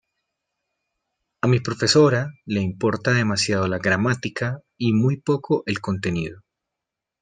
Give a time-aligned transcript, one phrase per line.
[1.41, 6.41] A mi profesora le importa demasiado la gramática y muy poco el contenido.